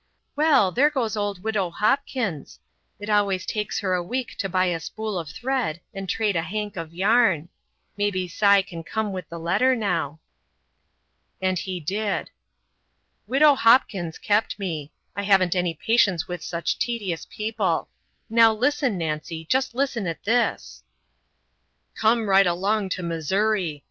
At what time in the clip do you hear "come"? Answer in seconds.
8.83-9.11, 21.93-22.27